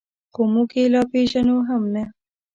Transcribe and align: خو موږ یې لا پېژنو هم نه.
خو 0.33 0.41
موږ 0.53 0.69
یې 0.79 0.85
لا 0.93 1.01
پېژنو 1.11 1.57
هم 1.69 1.83
نه. 1.93 2.03